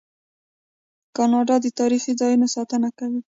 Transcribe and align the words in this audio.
کاناډا 1.15 1.55
د 1.61 1.67
تاریخي 1.79 2.13
ځایونو 2.19 2.47
ساتنه 2.55 2.89
کوي. 2.97 3.19